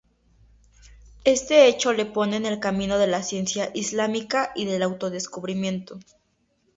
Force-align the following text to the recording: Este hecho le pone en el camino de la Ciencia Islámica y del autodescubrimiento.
Este 1.25 1.67
hecho 1.67 1.93
le 1.93 2.07
pone 2.07 2.35
en 2.35 2.47
el 2.47 2.59
camino 2.59 2.97
de 2.97 3.05
la 3.05 3.21
Ciencia 3.21 3.69
Islámica 3.75 4.51
y 4.55 4.65
del 4.65 4.81
autodescubrimiento. 4.81 5.99